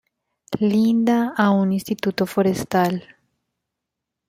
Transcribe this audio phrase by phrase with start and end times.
[0.59, 3.05] Linda a un Instituto forestal.